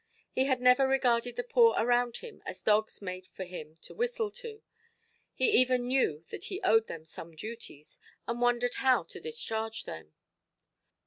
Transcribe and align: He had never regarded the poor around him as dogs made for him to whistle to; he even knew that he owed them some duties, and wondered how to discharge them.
He 0.31 0.45
had 0.45 0.59
never 0.59 0.87
regarded 0.87 1.35
the 1.35 1.43
poor 1.43 1.75
around 1.77 2.17
him 2.25 2.41
as 2.43 2.59
dogs 2.59 3.03
made 3.03 3.27
for 3.27 3.43
him 3.43 3.75
to 3.83 3.93
whistle 3.93 4.31
to; 4.31 4.63
he 5.31 5.51
even 5.51 5.85
knew 5.87 6.23
that 6.31 6.45
he 6.45 6.59
owed 6.63 6.87
them 6.87 7.05
some 7.05 7.35
duties, 7.35 7.99
and 8.27 8.41
wondered 8.41 8.73
how 8.81 9.03
to 9.03 9.19
discharge 9.19 9.83
them. 9.83 10.15